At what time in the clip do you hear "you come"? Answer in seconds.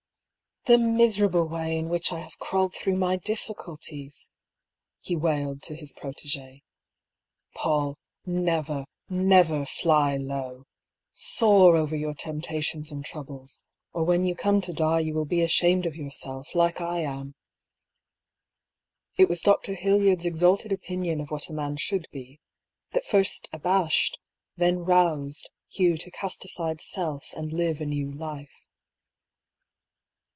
14.23-14.61